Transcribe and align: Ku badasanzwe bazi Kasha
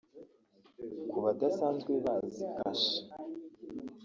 Ku 1.09 1.17
badasanzwe 1.25 1.91
bazi 2.03 2.43
Kasha 2.57 2.95